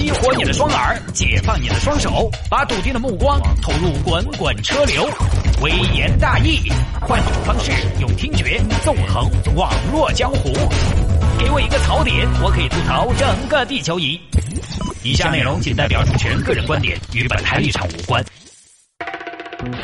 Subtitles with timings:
[0.00, 5.06] 激活你的双耳，解放你的双手，把笃定的目光投入滚滚车流。
[5.60, 7.70] 微言大义，换种方式，
[8.00, 10.54] 用听觉纵横网络江湖。
[11.38, 14.18] 给我一个槽点，我可以吐槽整个地球仪。
[15.02, 18.24] 以下内容仅代表主持人个人观点，与本台立场无关。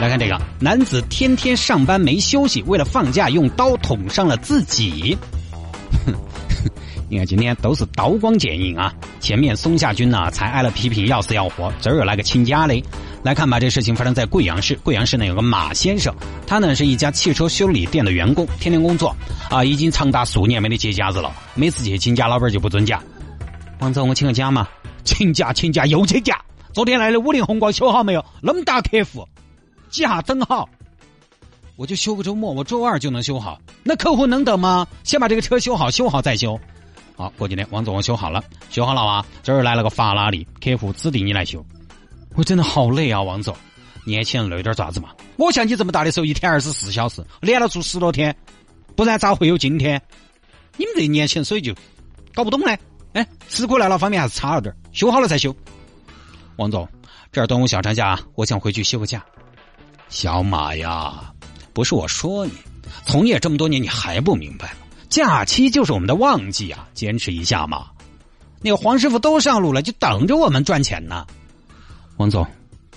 [0.00, 5.14] 来看这个，男子天天上班没休息，为了放假用刀捅伤了自己。
[6.06, 6.14] 哼，
[7.08, 8.92] 你看今天都是刀光剑影啊！
[9.20, 12.82] 前面松下君呢才挨了批评要死要活，这儿又来个请假嘞。
[13.22, 14.74] 来看吧，这事情发生在贵阳市。
[14.82, 16.12] 贵阳市呢有个马先生，
[16.48, 19.14] 他呢是一家汽车修理店的员工，天天工作
[19.48, 21.32] 啊，已经长达数年没得节假日了。
[21.54, 23.00] 每次去请假，老板就不准假。
[23.78, 24.66] 王总，我请个假嘛？
[25.04, 26.40] 请假，请假又请假。
[26.72, 28.24] 昨天来的五菱宏光修好没有？
[28.42, 29.26] 那么大客户，
[29.90, 30.68] 几下等好？
[31.76, 33.60] 我就休个周末，我周二就能修好。
[33.84, 34.86] 那客户能等吗？
[35.04, 36.58] 先把这个车修好，修好再修。
[37.16, 39.24] 好，过几天王总我修好了，修好了啊。
[39.42, 41.64] 这儿来了个法拉利，客户指定你来修。
[42.34, 43.56] 我真的好累啊，王总，
[44.04, 45.08] 年轻人累点爪子嘛？
[45.36, 48.36] 我像你这么大的时候，一天二十四小时，连着做十多天，
[48.94, 50.00] 不然咋会有今天？
[50.76, 51.74] 你们这年轻人所以就
[52.34, 52.76] 搞不懂呢。
[53.14, 55.56] 哎，吃苦耐劳方面还是差了点修好了再修。
[56.56, 56.86] 王总，
[57.32, 59.24] 这儿端午小长假，我想回去休个假。
[60.10, 61.32] 小马呀，
[61.72, 62.52] 不是我说你，
[63.06, 64.85] 从业这么多年，你还不明白吗？
[65.08, 67.86] 假期就是我们的旺季啊，坚持一下嘛。
[68.60, 71.26] 那个黄师傅都上路了，就等着我们赚钱呢。
[72.16, 72.46] 王总，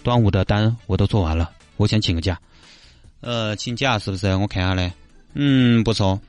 [0.03, 2.39] 端午的单我都做完了，我想请个假。
[3.21, 4.35] 呃，请假是不是？
[4.35, 4.91] 我看下嘞，
[5.33, 6.19] 嗯，不错。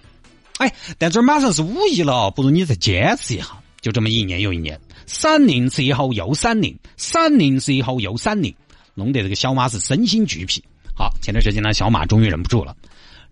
[0.58, 3.46] 哎，但这马上是五一了，不如你再坚持一下。
[3.80, 8.54] 就这么一年又一年，三年之后又三零，三年之后又三零，
[8.94, 10.62] 弄得这个小马是身心俱疲。
[10.94, 12.76] 好，前段时间呢，小马终于忍不住了。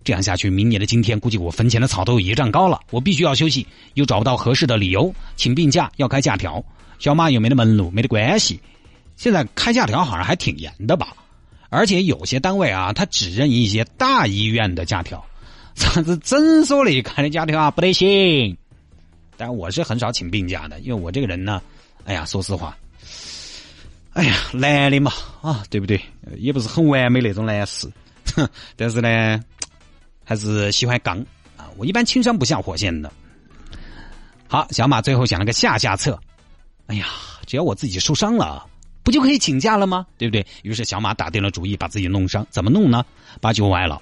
[0.03, 2.79] 这样下去，明年的今天，估计我坟前的草都有一丈高了。
[2.91, 6.63] 我必须要休息，又找不到合适的理由，请病假要开假条。
[6.97, 8.59] 小马又没得门路，没得关系。
[9.15, 11.15] 现在开假条好像还挺严的吧？
[11.69, 15.23] 而且有些单位啊，他只认一些大医院的假条，
[15.75, 18.57] 啥子诊所里开的假条啊，不得行。
[19.37, 21.61] 但我是很少请病假的，因为我这个人呢，
[22.05, 22.75] 哎呀，说实话，
[24.13, 26.01] 哎呀，男的嘛，啊，对不对？
[26.37, 27.87] 也不是很完美那种男士，
[28.75, 29.39] 但是呢，
[30.29, 31.17] 还是喜欢刚
[31.57, 31.65] 啊。
[31.75, 33.11] 我一般轻伤不下火线的。
[34.47, 36.19] 好，小马最后想了个下下策，
[36.85, 37.07] 哎呀，
[37.47, 38.63] 只要我自己受伤了。
[39.01, 40.05] 不就可以请假了吗？
[40.19, 40.45] 对不对？
[40.61, 42.45] 于是小马打定了主意，把自己弄伤。
[42.51, 43.03] 怎么弄呢？
[43.41, 43.99] 把脚崴了。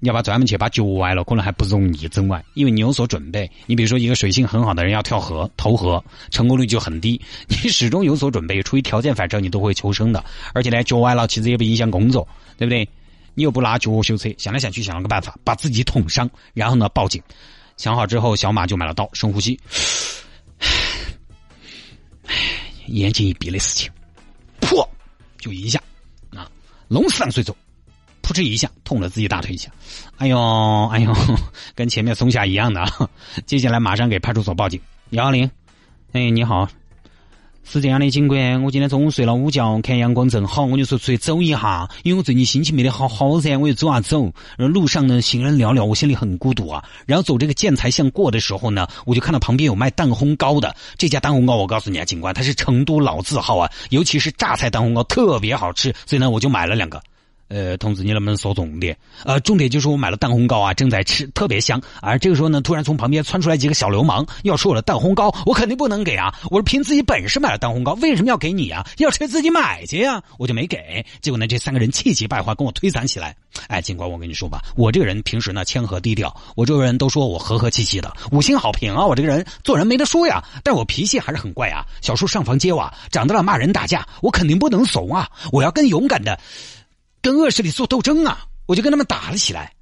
[0.00, 3.50] 你要把专门去把脚崴了，可能还不容易整崴，因为你有所准备。
[3.64, 7.18] 你比如说，一个水性很好的人要跳河、投河，成功率就很低。
[7.48, 10.22] 你始终有所准备，出于条件反射，你都会求生的。
[10.52, 12.26] 而且呢，脚崴了其实也不影响工作，
[12.58, 12.86] 对不对？
[13.34, 17.22] 你又不拿脚修车，想来想去想了个办法，把自己捅伤，然后呢报警。
[17.76, 19.58] 想好之后，小马就买了刀，深呼吸。
[22.26, 22.34] 唉
[22.86, 23.90] 眼睛一闭的事情，
[24.60, 24.86] 噗，
[25.38, 25.80] 就一下，
[26.36, 26.50] 啊，
[26.88, 27.56] 龙死上水走，
[28.20, 29.70] 扑哧一下，痛了自己大腿一下，
[30.18, 31.14] 哎呦，哎呦，
[31.74, 33.08] 跟前面松下一样的啊，
[33.46, 34.80] 接下来马上给派出所报警，
[35.10, 35.50] 幺幺零，
[36.12, 36.68] 哎，你好。
[37.62, 44.24] 是这样的，警官，我今天中午睡了午觉，看阳光正好，我就说出去走一下，因为我最近心情没得好好噻，我就走啊走。
[44.58, 46.82] 然后路上呢，行人寥寥，我心里很孤独啊。
[47.06, 57.00] 然后走这个建材巷过的时候呢，我就看到旁边有卖蛋烘糕的，这家蛋烘糕我告诉你啊，警官，它是成都老字号啊，尤其是榨菜蛋烘糕特别好吃，所以呢，我就买了两个。
[57.50, 58.96] 呃，同志，你能不能说重点？
[59.24, 61.82] 呃，重点就是我买了蛋烘糕啊，正在吃，特别香。
[62.00, 66.32] 而这个时候呢，突然从旁边窜出来几个小流氓，要吃我的蛋烘糕，我肯定不能给啊！
[66.48, 68.86] 我是凭自己本事买了蛋烘糕，为什么要给你啊？
[68.98, 70.22] 要吃自己买去呀！
[70.38, 71.04] 我就没给。
[71.20, 73.34] 结果呢，这三个人气急败坏，跟我推搡起来。
[73.66, 79.04] 哎，警官，我跟你说吧，我这个人平时呢谦和低调，我周围人都说我和和气气的，五星好评啊！
[79.04, 81.84] 我这个人做人没得说呀，但我脾气还是很怪啊。
[82.00, 85.28] 小时候上房揭瓦，长大了骂人打架，我肯定不能怂啊！
[85.50, 86.38] 我要更勇敢的。
[87.22, 88.46] 跟恶势力做斗争啊！
[88.66, 89.72] 我就跟他们打了起来。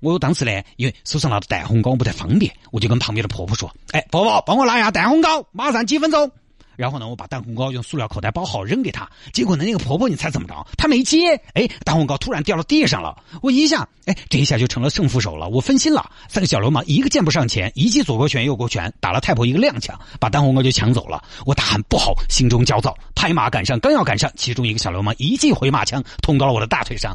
[0.00, 6.30] 我当时呢，因为手上拿着蛋烘糕不太方便，我就跟旁边的婆婆说：“哎，婆婆，帮我拿一下蛋烘糕，马上几分钟。”
[6.78, 9.10] 然后呢，我把蛋烘糕用塑料口袋包好扔给她。
[9.32, 10.64] 结果呢，那个婆婆你猜怎么着？
[10.76, 11.34] 她没接。
[11.54, 13.20] 哎，蛋烘糕突然掉到地上了。
[13.42, 15.48] 我一下，哎，这一下就成了胜负手了。
[15.48, 21.20] 我分心了，三个小流氓一个箭步上前，一记左勾拳、右勾拳，打了太婆一个踉跄，把蛋烘糕就抢走了。
[21.44, 27.12] 我大喊不好，心中焦躁，拍马赶上，刚要赶上，其中一个小流氓一记回马枪捅到了我的大腿上。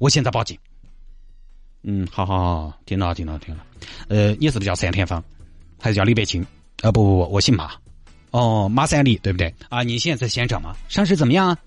[0.00, 0.58] 我现在报警。
[1.84, 3.60] 嗯，好好好，听到听到听到。
[4.08, 5.22] 呃，你是不是叫单田芳，
[5.78, 6.44] 还是叫李白清？
[6.82, 7.70] 啊，不不不，我姓马。
[8.30, 9.54] 哦，马三立对不对？
[9.68, 10.74] 啊，你现在在现场吗？
[10.88, 11.58] 伤势怎么样啊？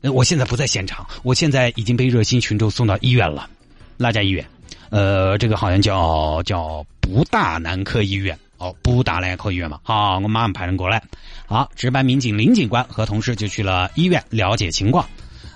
[0.00, 3.48] 呃，我现在不在现场，我现在已经被热心群众送到医院了。
[3.96, 4.46] 哪家医院？
[4.90, 8.38] 呃，这个好像叫叫不大男科医院。
[8.58, 9.78] 哦，不大男科医院嘛？
[9.84, 11.00] 好，我马上派人过来。
[11.46, 15.08] 好，值班民警林警官和同事就去了医院了解情况。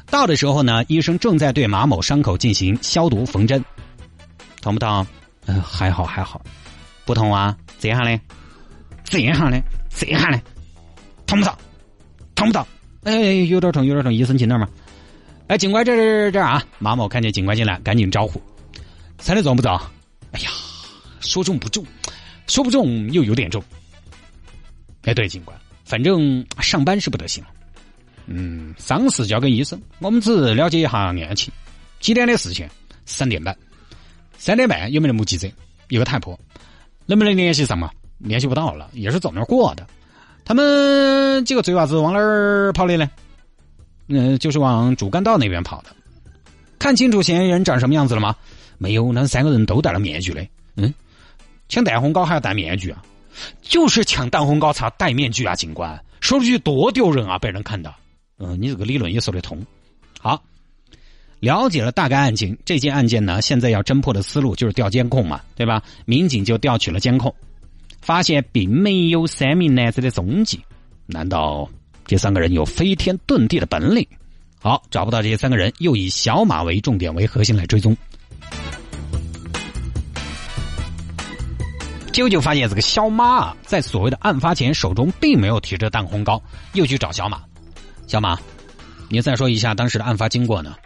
[0.08, 3.64] 到的时候呢，医生正在对马某伤口进行消毒缝针。
[4.60, 5.04] 痛不痛？
[5.46, 6.40] 嗯，还好还好。
[7.04, 7.56] 不痛啊？
[7.80, 8.20] 这样呢？
[9.12, 9.62] 这样呢？
[9.90, 10.40] 这样呢？
[11.26, 11.54] 痛不痛？
[12.34, 12.66] 痛不痛？
[13.02, 13.12] 哎，
[13.46, 14.12] 有点痛，有点痛。
[14.12, 14.66] 医生进来嘛？
[15.48, 16.64] 哎，警官这这这啊！
[16.78, 18.40] 马某看见警官进来，赶紧招呼
[19.20, 19.70] ：“猜的重不重？”
[20.32, 20.48] 哎呀，
[21.20, 21.84] 说重不重，
[22.46, 23.62] 说不重又有点重。
[25.02, 25.54] 哎，对，警官，
[25.84, 27.50] 反正上班是不得行了。
[28.24, 31.52] 嗯，伤势交给医生，我们只了解一下案情。
[32.00, 32.66] 几点的事情？
[33.04, 33.54] 三点半。
[34.38, 35.50] 三点半有没得目击者？
[35.88, 36.40] 一个太婆，
[37.04, 37.90] 能不能联系上嘛？
[38.22, 39.86] 联系不到了，也是走那儿过的。
[40.44, 43.10] 他们几个贼娃子往哪儿跑的呢？
[44.08, 45.90] 嗯，就是往主干道那边跑的。
[46.78, 48.34] 看清楚嫌疑人长什么样子了吗？
[48.78, 50.46] 没有，那三个人都戴了面具的。
[50.76, 50.92] 嗯，
[51.68, 53.02] 抢蛋烘糕还要戴面具啊？
[53.62, 55.54] 就是抢蛋烘糕才戴面具啊！
[55.54, 57.38] 警官说出去多丢人啊！
[57.38, 57.94] 被人看到。
[58.38, 59.64] 嗯，你这个理论也说得通。
[60.20, 60.42] 好，
[61.38, 65.82] 了解了大概案情，这件案件呢，现在要侦破的思路就是调监控嘛，对吧？
[66.04, 67.32] 民警就调取了监控，
[68.02, 70.60] 发现并没有三名男子的踪迹。
[71.06, 71.70] 难道
[72.04, 74.06] 这三个人有飞天遁地的本领？
[74.60, 77.96] 好，找不到这三个人，又以小马为重点为核心来追踪。
[82.12, 86.42] 舅舅发现这个小马在所谓的案发前手中并没有提着蛋烘糕，
[86.74, 87.40] 又去找小马。
[88.06, 88.38] 小马，
[89.08, 90.76] 你再说一下当时的案发经过呢？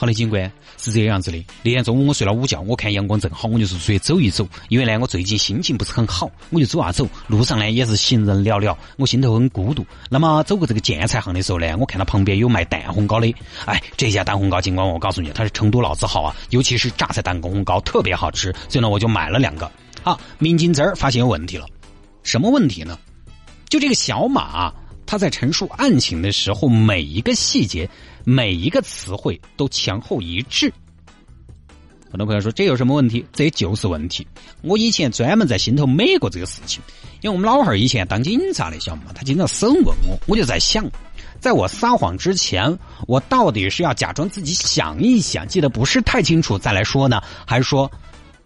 [0.00, 1.44] 好的，警官是这样子的。
[1.64, 4.46] 那天中午我睡了午觉，我看阳光正好，我就是出去走一走。
[4.68, 7.04] 因为呢，我最近心情不是很好，我就走啊走。
[7.26, 9.84] 路上呢也是行人寥寥，我心头很孤独。
[10.08, 13.34] 那么走过这个建材行的时候呢，我看到旁边有卖蛋烘糕的。
[13.64, 19.68] 哎，这家蛋烘糕，警官，我告诉你，它是成都老字号啊，尤其是榨菜蛋烘糕特别好吃，所以呢我就买了两个。
[20.04, 21.66] 好，民警这儿发现有问题了，
[22.22, 22.96] 什么问题呢？
[23.68, 24.72] 就这个小马。
[25.10, 27.88] 他在陈述案情的时候，每一个细节、
[28.24, 30.72] 每一个词汇都前后一致。
[32.10, 33.24] 很多朋友说这有什么问题？
[33.34, 34.26] 这就是问题。
[34.62, 36.82] 我以前专门在心头美过这个事情，
[37.20, 39.12] 因为我们老汉儿以前当警察的，晓得嘛？
[39.14, 40.90] 他经常审问我，我就在想，
[41.38, 47.90] 在我撒谎之前，我到底是要假装自己想一想，记得不是太清楚再来说呢，还是说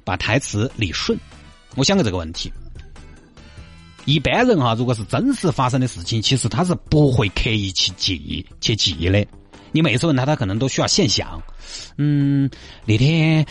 [0.02, 1.16] 把台词理顺？
[1.76, 2.52] 我想过这个问题。
[4.06, 9.24] 一般人哈，如果是真实发生的事情，其实他是不会刻意去记去记的。
[9.72, 11.42] 你每次问他，他可能都需要现想。
[11.96, 12.48] 嗯，
[12.84, 13.44] 那天，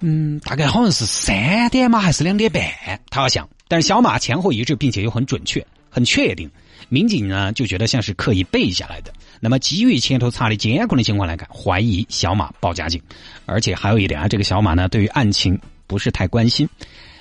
[0.00, 2.62] 嗯，大概好像是三点嘛，还是两点半？
[3.10, 6.50] 他要想，但是小马前后一致，并且又很准确、很确定。
[6.88, 9.12] 民警呢就觉得像是刻意背下来的。
[9.40, 13.02] 那么基于前头查的监控的情况来看，怀疑小马报假警。
[13.44, 15.58] 而且还有一点啊，这个小马呢，对于案情
[15.88, 16.68] 不是太关心。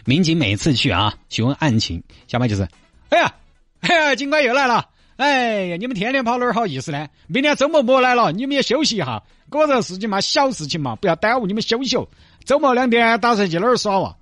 [0.06, 2.68] 民警每次去啊询问案情，小马就是，
[3.10, 3.34] 哎呀，
[3.80, 4.88] 哎呀，警官又来了，
[5.18, 7.08] 哎呀，你们天天跑哪儿好意思呢？
[7.28, 9.22] 明天周末莫来了，你们也休息一下。
[9.50, 12.08] 我这个事情嘛，小事情嘛，不要耽误你们休息哦。
[12.44, 14.16] 周末两天打算去哪儿耍哇？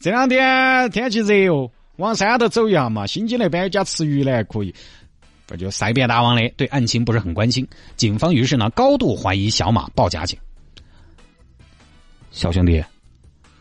[0.00, 3.06] 这两天天气热哦，往山头走一下嘛。
[3.06, 4.74] 新津那边有家吃鱼的还可以。
[5.46, 7.66] 不就塞边大王的，对案情不是很关心。
[7.96, 10.38] 警方于是呢，高度怀疑小马报假警。
[12.30, 12.82] 小兄弟，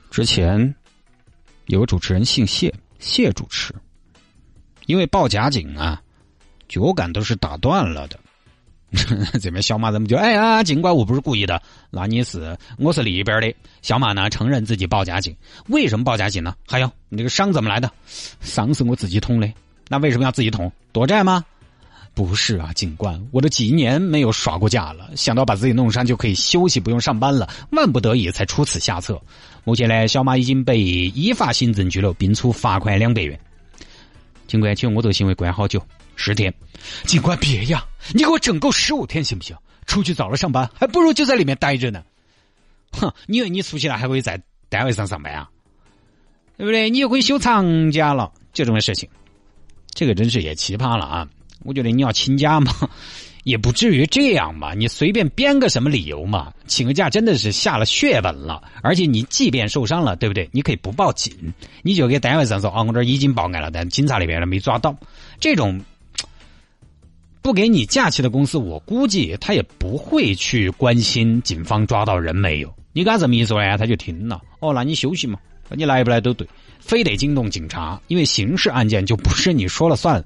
[0.10, 0.74] 之前。
[1.66, 3.76] 有个主持人姓谢，谢主持，
[4.86, 6.02] 因为报假警啊，
[6.68, 8.18] 脚杆都是打断了的。
[9.42, 13.54] 这边小马怎么就哎呀，警官我不是故意的，那你是我是里边的。
[13.82, 15.36] 小马呢承认自己报假警，
[15.68, 16.56] 为什么报假警呢？
[16.66, 17.92] 还有你这个伤怎么来的？
[18.40, 19.52] 伤是我自己捅的，
[19.90, 20.72] 那为什么要自己捅？
[20.94, 21.44] 躲债吗？
[22.14, 29.22] 不是啊，警官，我都几年没有耍过假了，想到把自己弄伤就可以休息，不用上班了，万不得已才出此下策。
[29.66, 33.38] 目前呢，小马已经被依法行政拘留，并处罚款两百元。
[34.48, 35.84] 警官，请问我这个行为关好久？
[36.18, 36.54] 十天。
[37.06, 39.56] 警官别呀，你给我整够十五天行不行？
[39.86, 42.04] 出去早了上班，还不如就在里面待着呢。
[42.92, 45.50] 哼，你以为你出去了还会在单位上上班啊？
[46.58, 46.90] 对不对？
[46.90, 49.08] 你又可以休长假了，就这么事情。
[49.94, 51.28] 这个真是也奇葩了啊！
[51.64, 52.74] 我觉得你要请假嘛，
[53.44, 54.74] 也不至于这样嘛。
[54.74, 58.62] 你随便编个什么理由嘛，请个假真的是下了血本了。
[58.82, 60.50] 而且你即便受伤了，对不对？
[60.52, 61.34] 你可以不报警，
[61.82, 64.96] 你就给单位上说啊，我这已经报案了，但警察那边呢没抓到。
[65.40, 65.80] 这种
[67.48, 72.70] 不给你假期的公司，我估计他也不会去关心警方抓到人没有。
[72.92, 74.42] 你跟他这么一说呀，他就停了。
[74.60, 75.40] 哦，那你休息嘛，
[75.70, 76.46] 你来不来都对，
[76.82, 80.22] 非得惊动警察，因为刑事案件就不是你说了算。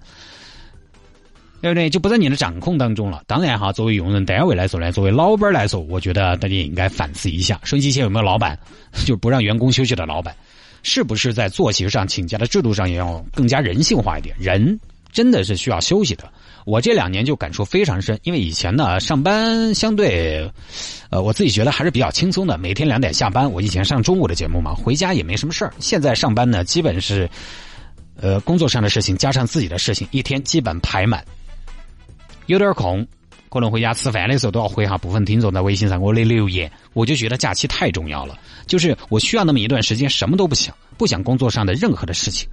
[1.61, 1.87] 对不对？
[1.91, 3.21] 就不在你的掌控当中了。
[3.27, 8.57] 当然哈，作为用人单位来说呢，作为老板来说，我觉得大家也应该反思一下：手机前有没有老板？
[9.05, 10.35] 就不让员工休息的老板。
[10.81, 14.35] 是不是在作息上请假的制度上也要更加人性化一点？
[14.39, 14.79] 人
[15.11, 16.31] 真的是需要休息的。
[16.65, 20.47] 我这两年就感触非常深，因为以前呢上班相对，
[21.09, 23.51] 呃，我自己觉得还是比较轻松的，每天两点下班。
[23.51, 25.73] 我以前上中午的节目嘛，回家也没什么事儿。
[25.79, 27.27] 现在上班呢，基本是，
[28.15, 31.25] 呃，工作上的事情加上自己的事情，一天基本排满。
[32.45, 33.05] 有点空，
[33.49, 36.71] 可能回家吃饭的时候都要回哈部分听众在微信上给我的留言。
[36.93, 38.37] 我就觉得假期太重要了，
[38.67, 42.47] 就是我需要那么一段时间什么都不想，不想工作上的任何的事情。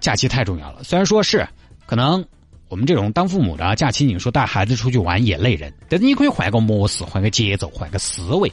[0.00, 1.46] 假期太重要了，虽然说是
[1.86, 2.24] 可能。
[2.70, 8.52] 我们这种当父母的假期，你说带孩子出去玩也累人，但是你可以换个模式，换个节奏，换个思维，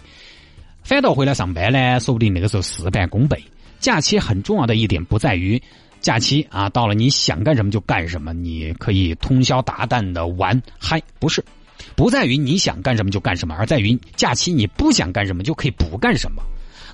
[0.86, 3.38] 反倒回来上班呢，说不定那个时候事半功倍。
[3.82, 5.62] 假期很重要的一点不在于
[6.00, 11.44] 假期啊，到了你想干什么就干什么，你可以通宵达旦的玩嗨，不是，
[11.94, 16.42] 不在于你想干什么就干什么，而在于假期你不想干什么就可以不干什么。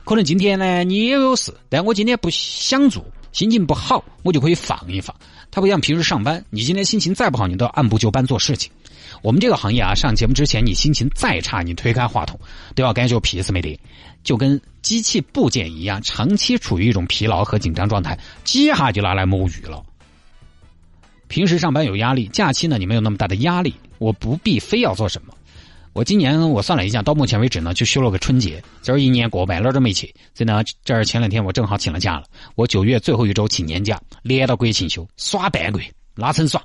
[0.03, 5.15] 可能今天呢你也有事，但我今天不想做，心情不好，我就可以放一放。
[5.49, 8.71] 他不像平时上班，你今天心情再不好，你都要按部就班做事情。
[9.21, 12.39] 我们这个行业啊，上节目之前你心情再差，你推开话筒
[12.75, 13.79] 都要该就皮子没得，
[14.23, 19.83] 就跟机器部件一样，长期处于一种疲劳和紧张状态，几下就拿来摸鱼了。
[21.27, 25.33] 平时上班有压力，假期呢你没有那么大的压力，我不必非要做什么。
[25.93, 30.07] 我今年我算了一下，到目前为止呢，就休了个春节，今儿一年过半，哪儿都没去。
[30.33, 32.23] 所以呢，这儿前两天我正好请了假了。
[32.55, 36.61] 我九月最后一周请年假，连到国庆休，耍半个月，拉伸耍。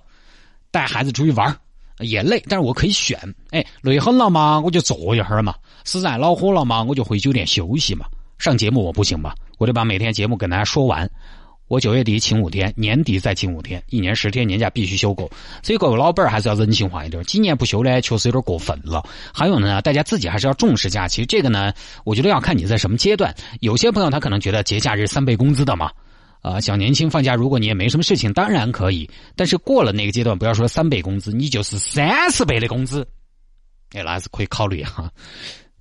[0.71, 1.56] 带孩子出去玩
[2.00, 3.18] 也累，但是我可以选。
[3.50, 5.52] 哎，累很了嘛，我就坐一会儿嘛；
[5.85, 8.06] 实在恼火了嘛，我就回酒店休息嘛。
[8.38, 9.35] 上节目我不行吧？
[9.59, 11.11] 我得把每天节目跟大家说完。
[11.69, 15.29] 我九月底请五天，年底再请五天，一年十天年假必须休够。
[15.65, 19.03] 所以各位老板还是要人性化一点，几年不休呢，确实有点过分了。
[19.35, 21.27] 还有呢，大家自己还是要重视假期。
[21.27, 21.73] 这个呢，
[22.05, 23.35] 我觉得要看你在什么阶段。
[23.59, 25.91] 有些朋友他可能觉得节假日三倍工资的嘛，
[26.41, 29.11] 啊，小年轻放假如果你也没什么事情，当然可以。
[29.35, 33.05] 但是过了那个阶段，不要说三倍工资，你就是三十倍的工资，
[33.91, 35.11] 哎，那还是可以考虑哈。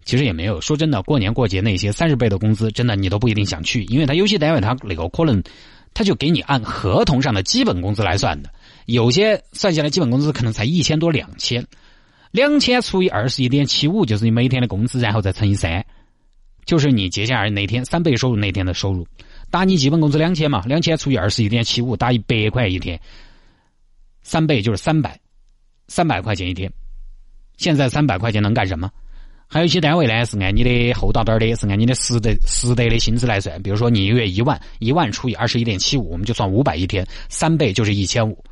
[0.04, 5.44] 其实也没有说真的，过年过节那些三十倍的工资，真的你都不一定想去，因为他有些单位他那个可能。
[5.95, 8.51] 他就给你按合同上的基本工资来算的，
[8.85, 11.65] 有些算下来基本工资可能才一千多两千，
[12.31, 15.83] 两千除以二十一点七五就是你每天的工资，然后再乘以三，
[16.65, 19.07] 就是你节假日那天三倍收入那天的收入。
[19.49, 22.99] 打你基本工资两千嘛，两千除以二十一点七五，打一百块一天，
[24.21, 25.17] 三倍就是三百，
[25.87, 26.69] 三百块钱一天。
[27.55, 28.91] 现在三百块钱能干什么？
[29.47, 33.61] 还有一些单位呢，是按你的厚道点的，是按你的实得实得的薪资来算。
[33.61, 38.43] 比如说你一个月一万，一万除以二十一点七五，我们就算五百一天，三倍就是一千五。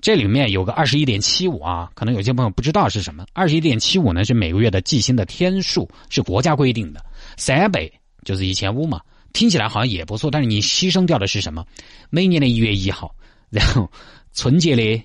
[0.00, 3.26] 这里面有个二十一点七五啊，可能有些朋友不知道是什么。
[3.32, 7.04] 二十一点七五呢是每个月的计薪的天数，是国家规定的。
[7.36, 7.92] 三倍
[8.24, 9.00] 就是一千五嘛，
[9.32, 11.64] 听起来好像也不错，但是你牺牲掉的是什么？
[12.10, 13.14] 每年的一月一号，
[13.50, 13.90] 然后
[14.32, 15.02] 春节的。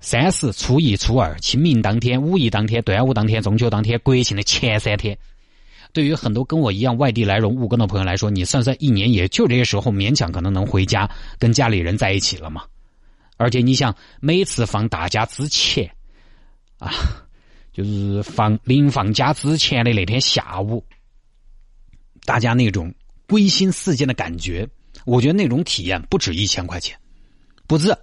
[0.00, 5.16] 三十、初一、初二、清明当天、五一当天、端午当天、中秋当天、国庆的前三天，
[5.92, 12.64] 对于很多跟我一样外地来蓉务工的朋友来说，你算算一年也就这些时候勉强可能能回家跟家里人在一起了嘛。
[13.36, 15.90] 而且你想，每次放大假之前，
[16.78, 16.90] 啊，
[17.72, 20.82] 就是放临放假之前的那天下午，
[22.24, 22.94] 大家那种
[23.26, 24.66] 归心似箭的感觉，
[25.04, 26.98] 我觉得那种体验不止一千块钱，
[27.66, 27.94] 不止。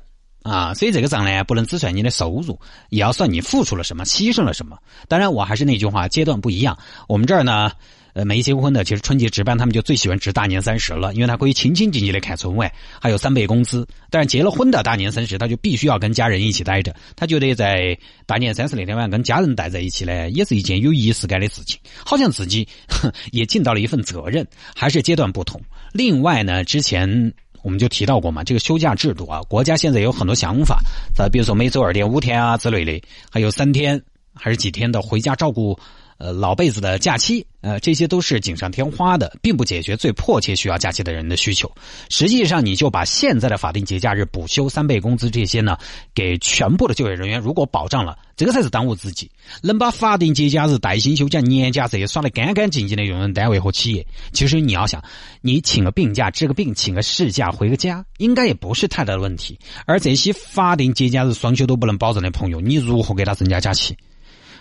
[0.48, 2.58] 啊，所以这个账呢，不能只算你的收入，
[2.89, 4.77] 也要算你付出了什么，牺牲了什么。
[5.10, 6.77] 当然，我还是那句话，阶段不一样。
[7.10, 7.70] 我们这儿呢，
[8.13, 13.86] 呃，没结婚的，其实春节值班，他们就最喜欢值大年三十了，因为他可以清清静静的看春晚，还有三倍工资。
[14.10, 22.66] 但是结了婚的大年三十，他就必须要跟家人一起待着，他觉得在大年三十那天晚上跟家人待在一起呢，也是一件有仪式感的事情，好像自己
[23.34, 24.48] 也尽到了一份责任。
[24.74, 25.62] 还是阶段不同。
[25.92, 27.34] 另外呢，之前。
[27.62, 30.80] 我们就提到过嘛，这个休假制度啊，国家现在有很多想法，
[31.16, 34.02] 再比如说每周二点五天啊之类的，还有三天
[34.34, 35.78] 还是几天的回家照顾。
[36.18, 41.72] 呃，老辈子的假期，呃，这些都是锦上添花的，并不解决最迫切需要假期的人的需求。
[42.10, 45.78] 实际上，你就把现在的法定节假日补休、三倍工资这些呢，
[46.16, 49.30] 给全部的就业人员，如果保障了，这个才是当务之急。
[49.62, 55.04] 能把法定节假日、带薪休假、年假这些耍得干干净净的用人单位和企业，其实你要想，
[55.42, 59.60] 你请个病假、治个病、请个事假、回个家，应该也不是太大的问题。
[59.86, 63.96] 而这些法定节假日双休都不能保证的朋友，你如何给他增加假期？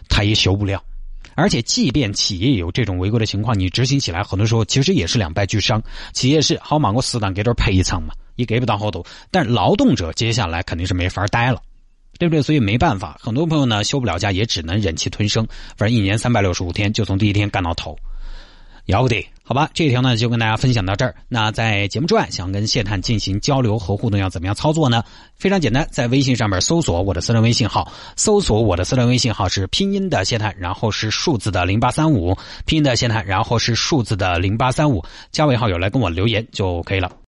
[0.09, 0.83] 他也休不了。
[1.37, 5.81] 而且，即便企业有这种违规的情况，你执行起来很多时候其实也是两败俱伤。
[6.15, 9.07] 企业是好嘛，我死当给点赔偿嘛，也给不到好多。
[9.31, 11.61] 但劳动者接下来肯定是没法待了，
[12.19, 12.41] 对不对？
[12.41, 15.47] 所以没办法，很多朋友呢休不了假，也只能忍气吞声。
[15.77, 17.97] 反正一年三百六十五天，就从第一天干到头，
[18.87, 19.23] 要不得。
[19.49, 21.15] 好吧，这条呢就跟大家分享到这儿。
[21.29, 25.05] 那在节目之外，想跟谢探进行交流和互动，要怎么样操作呢？
[25.37, 35.01] 非常简单，在微信上面搜索我的私人微信号，搜索我的私人微信号是拼音的谢探，然后是数字的零八三五，拼音的谢探，然后是数字的零八三五，
[35.31, 37.13] 加为好友来跟我留言就可以了。